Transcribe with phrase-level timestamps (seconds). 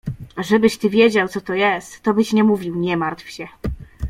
[0.35, 3.47] —A żebyś ty wiedział, co to jest, to byś nie mówił „nie martw się”.